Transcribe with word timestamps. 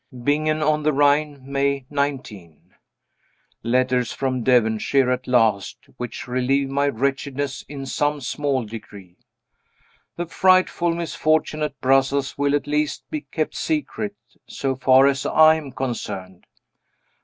Bingen, 0.23 0.63
on 0.63 0.81
the 0.81 0.93
Rhine, 0.93 1.43
May 1.45 1.85
19. 1.91 2.73
Letters 3.61 4.11
from 4.11 4.41
Devonshire 4.41 5.11
at 5.11 5.27
last, 5.27 5.85
which 5.97 6.27
relieve 6.27 6.69
my 6.71 6.87
wretchedness 6.87 7.61
in 7.69 7.85
some 7.85 8.19
small 8.19 8.63
degree. 8.65 9.17
The 10.15 10.25
frightful 10.25 10.95
misfortune 10.95 11.61
at 11.61 11.79
Brussels 11.81 12.35
will 12.35 12.55
at 12.55 12.65
least 12.65 13.03
be 13.11 13.21
kept 13.21 13.53
secret, 13.53 14.15
so 14.47 14.75
far 14.75 15.05
as 15.05 15.23
I 15.27 15.53
am 15.53 15.71
concerned. 15.71 16.47